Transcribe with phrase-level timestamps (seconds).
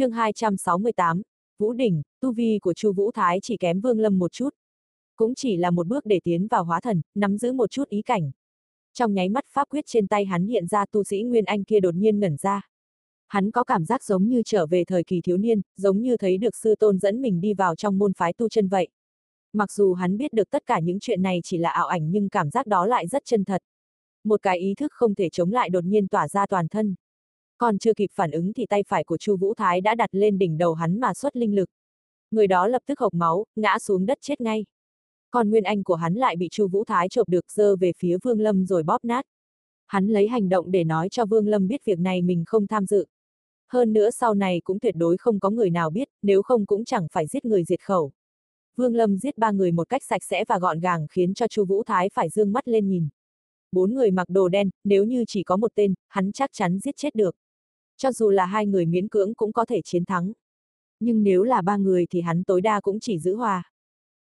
[0.00, 1.22] chương 268,
[1.58, 4.48] Vũ Đỉnh, tu vi của Chu Vũ Thái chỉ kém Vương Lâm một chút.
[5.16, 8.02] Cũng chỉ là một bước để tiến vào hóa thần, nắm giữ một chút ý
[8.02, 8.30] cảnh.
[8.94, 11.80] Trong nháy mắt pháp quyết trên tay hắn hiện ra tu sĩ Nguyên Anh kia
[11.80, 12.68] đột nhiên ngẩn ra.
[13.28, 16.38] Hắn có cảm giác giống như trở về thời kỳ thiếu niên, giống như thấy
[16.38, 18.88] được sư tôn dẫn mình đi vào trong môn phái tu chân vậy.
[19.52, 22.28] Mặc dù hắn biết được tất cả những chuyện này chỉ là ảo ảnh nhưng
[22.28, 23.62] cảm giác đó lại rất chân thật.
[24.24, 26.94] Một cái ý thức không thể chống lại đột nhiên tỏa ra toàn thân.
[27.60, 30.38] Còn chưa kịp phản ứng thì tay phải của Chu Vũ Thái đã đặt lên
[30.38, 31.70] đỉnh đầu hắn mà xuất linh lực.
[32.30, 34.64] Người đó lập tức hộc máu, ngã xuống đất chết ngay.
[35.30, 38.16] Còn nguyên anh của hắn lại bị Chu Vũ Thái chộp được dơ về phía
[38.22, 39.24] Vương Lâm rồi bóp nát.
[39.86, 42.86] Hắn lấy hành động để nói cho Vương Lâm biết việc này mình không tham
[42.86, 43.06] dự.
[43.72, 46.84] Hơn nữa sau này cũng tuyệt đối không có người nào biết, nếu không cũng
[46.84, 48.12] chẳng phải giết người diệt khẩu.
[48.76, 51.64] Vương Lâm giết ba người một cách sạch sẽ và gọn gàng khiến cho Chu
[51.64, 53.08] Vũ Thái phải dương mắt lên nhìn.
[53.72, 56.96] Bốn người mặc đồ đen, nếu như chỉ có một tên, hắn chắc chắn giết
[56.96, 57.36] chết được.
[58.02, 60.32] Cho dù là hai người miễn cưỡng cũng có thể chiến thắng.
[61.00, 63.72] Nhưng nếu là ba người thì hắn tối đa cũng chỉ giữ hòa.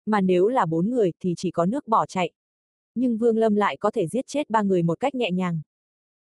[0.06, 2.31] Mà nếu là bốn người thì chỉ có nước bỏ chạy.
[2.95, 5.61] Nhưng Vương Lâm lại có thể giết chết ba người một cách nhẹ nhàng.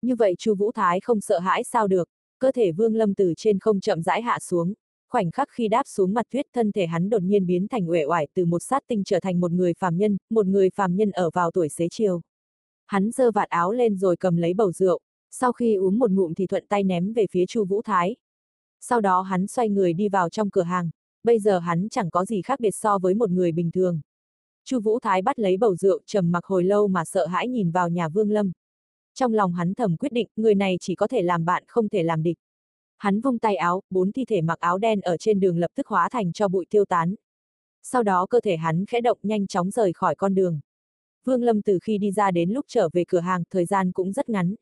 [0.02, 3.34] Như vậy Chu Vũ Thái không sợ hãi sao được, cơ thể Vương Lâm từ
[3.36, 4.74] trên không chậm rãi hạ xuống,
[5.08, 8.04] khoảnh khắc khi đáp xuống mặt tuyết thân thể hắn đột nhiên biến thành uể
[8.04, 11.10] oải từ một sát tinh trở thành một người phàm nhân, một người phàm nhân
[11.10, 12.20] ở vào tuổi xế chiều.
[12.86, 15.00] Hắn giơ vạt áo lên rồi cầm lấy bầu rượu,
[15.40, 18.16] sau khi uống một ngụm thì thuận tay ném về phía Chu Vũ Thái.
[18.80, 20.90] Sau đó hắn xoay người đi vào trong cửa hàng,
[21.24, 24.00] bây giờ hắn chẳng có gì khác biệt so với một người bình thường.
[24.64, 27.70] Chu Vũ Thái bắt lấy bầu rượu trầm mặc hồi lâu mà sợ hãi nhìn
[27.70, 28.52] vào nhà Vương Lâm.
[29.14, 32.02] Trong lòng hắn thầm quyết định, người này chỉ có thể làm bạn không thể
[32.02, 32.38] làm địch.
[32.98, 35.86] Hắn vung tay áo, bốn thi thể mặc áo đen ở trên đường lập tức
[35.86, 37.14] hóa thành cho bụi tiêu tán.
[37.82, 40.60] Sau đó cơ thể hắn khẽ động nhanh chóng rời khỏi con đường.
[41.24, 44.12] Vương Lâm từ khi đi ra đến lúc trở về cửa hàng, thời gian cũng
[44.12, 44.54] rất ngắn.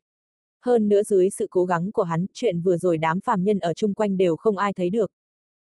[0.65, 3.73] Hơn nữa dưới sự cố gắng của hắn, chuyện vừa rồi đám phàm nhân ở
[3.73, 5.11] chung quanh đều không ai thấy được.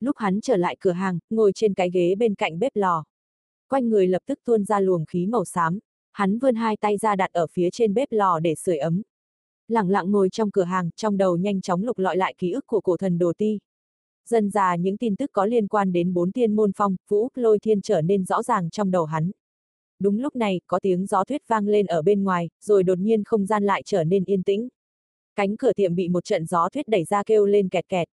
[0.00, 3.04] Lúc hắn trở lại cửa hàng, ngồi trên cái ghế bên cạnh bếp lò.
[3.68, 5.78] Quanh người lập tức tuôn ra luồng khí màu xám,
[6.12, 9.02] hắn vươn hai tay ra đặt ở phía trên bếp lò để sưởi ấm.
[9.68, 12.66] Lặng lặng ngồi trong cửa hàng, trong đầu nhanh chóng lục lọi lại ký ức
[12.66, 13.58] của cổ thần đồ ti.
[14.26, 17.58] Dần già những tin tức có liên quan đến bốn tiên môn phong, vũ, lôi
[17.58, 19.30] thiên trở nên rõ ràng trong đầu hắn.
[19.98, 23.24] Đúng lúc này, có tiếng gió thuyết vang lên ở bên ngoài, rồi đột nhiên
[23.24, 24.68] không gian lại trở nên yên tĩnh.
[25.36, 28.08] Cánh cửa tiệm bị một trận gió thuyết đẩy ra kêu lên kẹt kẹt.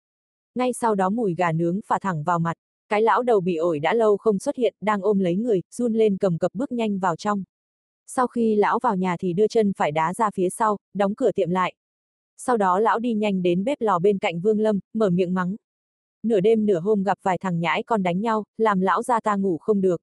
[0.56, 2.58] Ngay sau đó mùi gà nướng phả thẳng vào mặt,
[2.90, 5.94] cái lão đầu bị ổi đã lâu không xuất hiện, đang ôm lấy người, run
[5.94, 7.44] lên cầm cập bước nhanh vào trong.
[8.08, 11.32] Sau khi lão vào nhà thì đưa chân phải đá ra phía sau, đóng cửa
[11.32, 11.74] tiệm lại.
[12.38, 15.56] Sau đó lão đi nhanh đến bếp lò bên cạnh Vương Lâm, mở miệng mắng.
[16.24, 19.36] Nửa đêm nửa hôm gặp vài thằng nhãi con đánh nhau, làm lão ra ta
[19.36, 20.02] ngủ không được.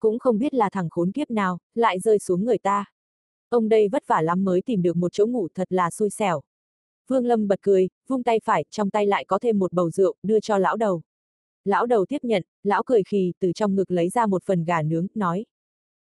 [0.00, 2.84] Cũng không biết là thằng khốn kiếp nào, lại rơi xuống người ta.
[3.52, 6.42] Ông đây vất vả lắm mới tìm được một chỗ ngủ thật là xui xẻo.
[7.08, 10.14] Vương Lâm bật cười, vung tay phải, trong tay lại có thêm một bầu rượu,
[10.22, 11.02] đưa cho lão đầu.
[11.64, 14.82] Lão đầu tiếp nhận, lão cười khì, từ trong ngực lấy ra một phần gà
[14.82, 15.44] nướng, nói.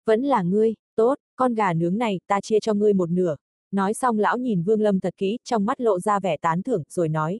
[0.05, 3.35] Vẫn là ngươi, tốt, con gà nướng này, ta chia cho ngươi một nửa.
[3.71, 6.83] Nói xong lão nhìn Vương Lâm thật kỹ, trong mắt lộ ra vẻ tán thưởng,
[6.89, 7.39] rồi nói.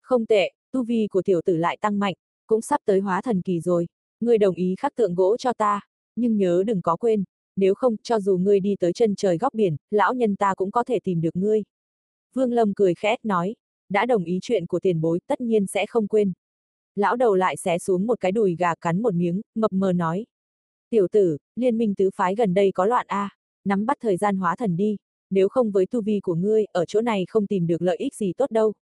[0.00, 2.14] Không tệ, tu vi của tiểu tử lại tăng mạnh,
[2.46, 3.86] cũng sắp tới hóa thần kỳ rồi.
[4.20, 5.80] Ngươi đồng ý khắc tượng gỗ cho ta,
[6.16, 7.24] nhưng nhớ đừng có quên,
[7.56, 10.70] nếu không, cho dù ngươi đi tới chân trời góc biển, lão nhân ta cũng
[10.70, 11.62] có thể tìm được ngươi.
[12.34, 13.54] Vương Lâm cười khẽ, nói,
[13.88, 16.32] đã đồng ý chuyện của tiền bối, tất nhiên sẽ không quên.
[16.94, 20.26] Lão đầu lại xé xuống một cái đùi gà cắn một miếng, mập mờ nói.
[20.90, 23.30] Tiểu tử, liên minh tứ phái gần đây có loạn a,
[23.64, 24.96] nắm bắt thời gian hóa thần đi,
[25.30, 28.14] nếu không với tu vi của ngươi, ở chỗ này không tìm được lợi ích
[28.14, 28.72] gì tốt đâu.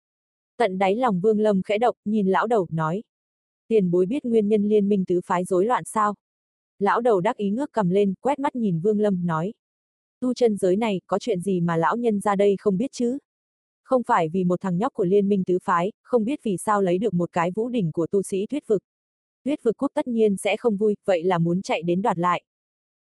[0.57, 3.03] Tận đáy lòng Vương Lâm khẽ động, nhìn lão đầu, nói.
[3.69, 6.15] Tiền bối biết nguyên nhân liên minh tứ phái rối loạn sao?
[6.81, 9.53] Lão đầu đắc ý ngước cầm lên, quét mắt nhìn Vương Lâm, nói.
[10.21, 13.19] Tu chân giới này, có chuyện gì mà lão nhân ra đây không biết chứ?
[13.83, 16.83] Không phải vì một thằng nhóc của liên minh tứ phái, không biết vì sao
[16.83, 18.83] lấy được một cái vũ đỉnh của tu sĩ thuyết vực.
[19.45, 22.43] Thuyết vực quốc tất nhiên sẽ không vui, vậy là muốn chạy đến đoạt lại.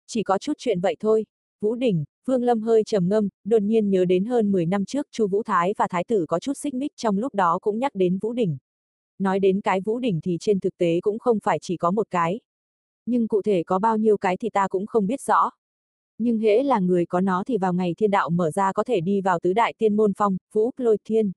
[0.06, 1.24] Chỉ có chút chuyện vậy thôi.
[1.60, 5.06] Vũ đỉnh, Vương Lâm hơi trầm ngâm, đột nhiên nhớ đến hơn 10 năm trước
[5.10, 7.94] Chu Vũ Thái và Thái tử có chút xích mích trong lúc đó cũng nhắc
[7.94, 8.58] đến Vũ đỉnh.
[9.18, 12.06] Nói đến cái Vũ đỉnh thì trên thực tế cũng không phải chỉ có một
[12.10, 12.40] cái.
[13.10, 15.50] Nhưng cụ thể có bao nhiêu cái thì ta cũng không biết rõ.
[16.18, 19.00] Nhưng hễ là người có nó thì vào ngày thiên đạo mở ra có thể
[19.00, 21.32] đi vào tứ đại tiên môn phong, vũ, lôi thiên.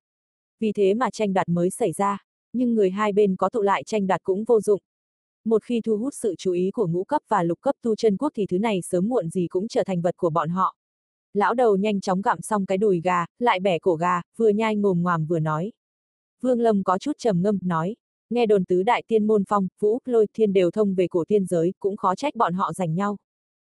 [0.60, 2.18] Vì thế mà tranh đoạt mới xảy ra,
[2.54, 4.82] nhưng người hai bên có tụ lại tranh đoạt cũng vô dụng.
[5.46, 8.18] Một khi thu hút sự chú ý của ngũ cấp và lục cấp tu chân
[8.18, 10.76] quốc thì thứ này sớm muộn gì cũng trở thành vật của bọn họ.
[11.34, 14.76] Lão đầu nhanh chóng gặm xong cái đùi gà, lại bẻ cổ gà, vừa nhai
[14.76, 15.72] ngồm ngoàm vừa nói.
[16.42, 17.96] Vương Lâm có chút trầm ngâm, nói,
[18.30, 21.46] nghe đồn tứ đại tiên môn phong, vũ, lôi, thiên đều thông về cổ tiên
[21.46, 23.18] giới, cũng khó trách bọn họ giành nhau.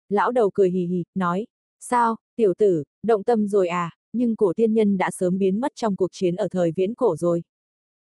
[0.10, 1.48] Lão đầu cười hì hì, nói,
[1.80, 5.72] sao, tiểu tử, động tâm rồi à, nhưng cổ tiên nhân đã sớm biến mất
[5.76, 7.44] trong cuộc chiến ở thời viễn cổ rồi.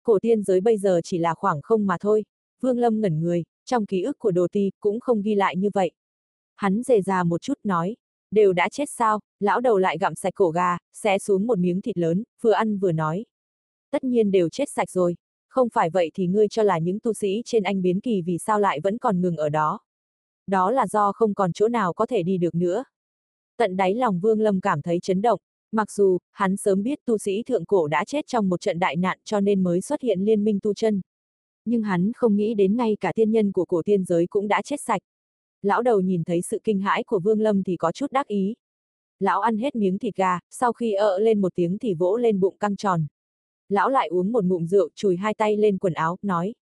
[0.02, 2.24] Cổ tiên giới bây giờ chỉ là khoảng không mà thôi.
[2.60, 5.70] Vương Lâm ngẩn người, trong ký ức của đồ ti cũng không ghi lại như
[5.74, 5.90] vậy.
[6.56, 7.96] Hắn dề già một chút nói,
[8.30, 11.80] đều đã chết sao, lão đầu lại gặm sạch cổ gà, xé xuống một miếng
[11.80, 13.24] thịt lớn, vừa ăn vừa nói.
[13.90, 15.16] Tất nhiên đều chết sạch rồi,
[15.54, 18.38] không phải vậy thì ngươi cho là những tu sĩ trên anh biến kỳ vì
[18.38, 19.80] sao lại vẫn còn ngừng ở đó.
[20.46, 22.84] Đó là do không còn chỗ nào có thể đi được nữa.
[23.56, 25.40] Tận đáy lòng Vương Lâm cảm thấy chấn động,
[25.72, 28.96] mặc dù, hắn sớm biết tu sĩ thượng cổ đã chết trong một trận đại
[28.96, 31.00] nạn cho nên mới xuất hiện liên minh tu chân.
[31.64, 34.62] Nhưng hắn không nghĩ đến ngay cả tiên nhân của cổ tiên giới cũng đã
[34.62, 35.02] chết sạch.
[35.62, 38.54] Lão đầu nhìn thấy sự kinh hãi của Vương Lâm thì có chút đắc ý.
[39.20, 42.40] Lão ăn hết miếng thịt gà, sau khi ợ lên một tiếng thì vỗ lên
[42.40, 43.06] bụng căng tròn.
[43.68, 46.54] Lão lại uống một ngụm rượu, chùi hai tay lên quần áo, nói.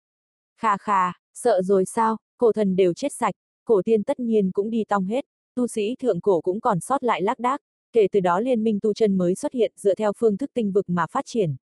[0.57, 4.71] Kha kha, sợ rồi sao, cổ thần đều chết sạch, cổ tiên tất nhiên cũng
[4.71, 5.25] đi tong hết,
[5.55, 7.61] tu sĩ thượng cổ cũng còn sót lại lác đác,
[7.93, 10.73] kể từ đó liên minh tu chân mới xuất hiện dựa theo phương thức tinh
[10.73, 11.57] vực mà phát triển.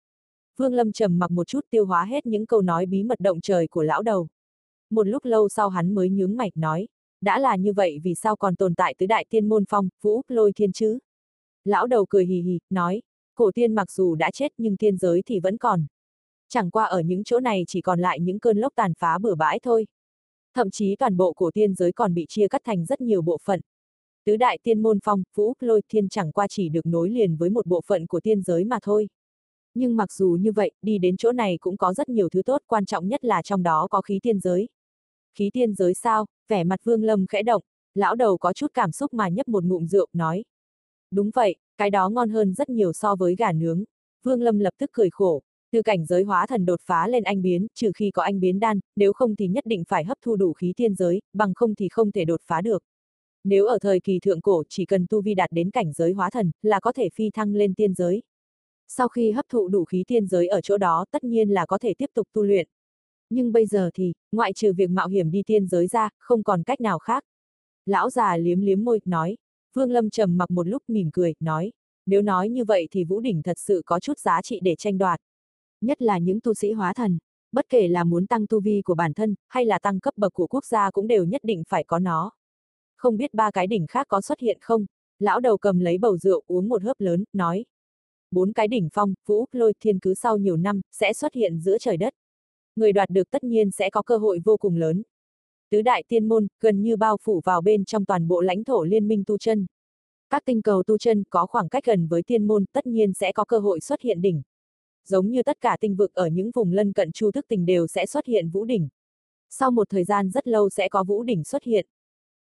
[0.57, 3.41] Vương Lâm trầm mặc một chút tiêu hóa hết những câu nói bí mật động
[3.41, 4.27] trời của lão đầu.
[4.89, 6.87] Một lúc lâu sau hắn mới nhướng mạch nói,
[7.21, 10.21] đã là như vậy vì sao còn tồn tại tứ đại tiên môn phong, vũ,
[10.27, 10.99] lôi thiên chứ?
[11.65, 13.01] Lão đầu cười hì hì, nói,
[13.35, 15.85] cổ tiên mặc dù đã chết nhưng tiên giới thì vẫn còn.
[16.49, 19.35] Chẳng qua ở những chỗ này chỉ còn lại những cơn lốc tàn phá bừa
[19.35, 19.87] bãi thôi.
[20.53, 23.37] Thậm chí toàn bộ cổ tiên giới còn bị chia cắt thành rất nhiều bộ
[23.43, 23.61] phận.
[24.25, 27.49] Tứ đại tiên môn phong, vũ, lôi thiên chẳng qua chỉ được nối liền với
[27.49, 29.07] một bộ phận của tiên giới mà thôi.
[29.73, 32.61] Nhưng mặc dù như vậy, đi đến chỗ này cũng có rất nhiều thứ tốt,
[32.67, 34.69] quan trọng nhất là trong đó có khí tiên giới.
[35.37, 36.25] Khí tiên giới sao?
[36.47, 37.61] Vẻ mặt Vương Lâm khẽ động,
[37.95, 40.43] lão đầu có chút cảm xúc mà nhấp một ngụm rượu, nói.
[41.11, 43.83] Đúng vậy, cái đó ngon hơn rất nhiều so với gà nướng.
[44.23, 45.41] Vương Lâm lập tức cười khổ,
[45.71, 48.59] từ cảnh giới hóa thần đột phá lên anh biến, trừ khi có anh biến
[48.59, 51.75] đan, nếu không thì nhất định phải hấp thu đủ khí tiên giới, bằng không
[51.75, 52.83] thì không thể đột phá được.
[53.43, 56.29] Nếu ở thời kỳ thượng cổ chỉ cần tu vi đạt đến cảnh giới hóa
[56.29, 58.23] thần, là có thể phi thăng lên tiên giới.
[58.87, 61.77] Sau khi hấp thụ đủ khí tiên giới ở chỗ đó tất nhiên là có
[61.77, 62.67] thể tiếp tục tu luyện.
[63.29, 66.63] Nhưng bây giờ thì, ngoại trừ việc mạo hiểm đi tiên giới ra, không còn
[66.63, 67.23] cách nào khác.
[67.85, 69.37] Lão già liếm liếm môi, nói.
[69.75, 71.71] Vương Lâm trầm mặc một lúc mỉm cười, nói.
[72.05, 74.97] Nếu nói như vậy thì Vũ Đỉnh thật sự có chút giá trị để tranh
[74.97, 75.19] đoạt.
[75.81, 77.17] Nhất là những tu sĩ hóa thần,
[77.51, 80.33] bất kể là muốn tăng tu vi của bản thân, hay là tăng cấp bậc
[80.33, 82.31] của quốc gia cũng đều nhất định phải có nó.
[82.97, 84.85] Không biết ba cái đỉnh khác có xuất hiện không?
[85.19, 87.65] Lão đầu cầm lấy bầu rượu uống một hớp lớn, nói.
[88.31, 91.77] Bốn cái đỉnh phong, vũ, lôi, thiên cứ sau nhiều năm, sẽ xuất hiện giữa
[91.77, 92.13] trời đất
[92.75, 95.03] người đoạt được tất nhiên sẽ có cơ hội vô cùng lớn.
[95.71, 98.83] Tứ đại tiên môn, gần như bao phủ vào bên trong toàn bộ lãnh thổ
[98.83, 99.65] liên minh tu chân.
[100.29, 103.31] Các tinh cầu tu chân có khoảng cách gần với tiên môn tất nhiên sẽ
[103.31, 104.41] có cơ hội xuất hiện đỉnh.
[105.07, 107.87] Giống như tất cả tinh vực ở những vùng lân cận chu thức tình đều
[107.87, 108.87] sẽ xuất hiện vũ đỉnh.
[109.49, 111.85] Sau một thời gian rất lâu sẽ có vũ đỉnh xuất hiện.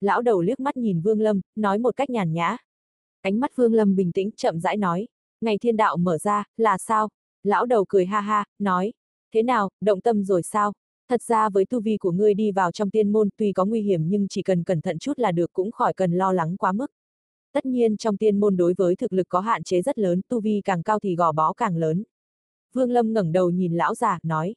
[0.01, 2.57] Lão đầu liếc mắt nhìn Vương Lâm, nói một cách nhàn nhã.
[3.21, 5.09] Ánh mắt Vương Lâm bình tĩnh, chậm rãi nói.
[5.41, 7.09] Ngày thiên đạo mở ra, là sao?
[7.43, 8.93] Lão đầu cười ha ha, nói,
[9.37, 10.73] Thế nào, động tâm rồi sao?
[11.09, 13.83] Thật ra với tu vi của ngươi đi vào trong tiên môn tuy có nguy
[13.83, 16.73] hiểm nhưng chỉ cần cẩn thận chút là được cũng khỏi cần lo lắng quá
[16.73, 16.87] mức.
[17.53, 20.41] Tất nhiên trong tiên môn đối với thực lực có hạn chế rất lớn, tu
[20.41, 22.05] vi càng cao thì gò bó càng lớn.
[22.73, 24.55] Vương Lâm ngẩng đầu nhìn lão già, nói.